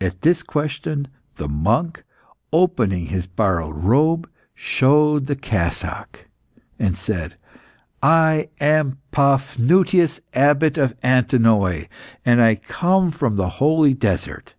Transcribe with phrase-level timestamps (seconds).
[0.00, 2.04] At this question the monk,
[2.54, 6.26] opening his borrowed robe, showed the cassock,
[6.78, 7.36] and said
[8.02, 11.84] "I am Paphnutius, Abbot of Antinoe,
[12.24, 14.54] and I come from the holy desert.